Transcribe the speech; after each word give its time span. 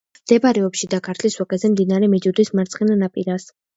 მდებარეობს 0.19 0.81
შიდა 0.83 0.99
ქართლის 1.07 1.37
ვაკეზე, 1.41 1.71
მდინარე 1.75 2.09
მეჯუდის 2.15 2.51
მარცხენა 2.61 2.97
ნაპირას. 3.03 3.47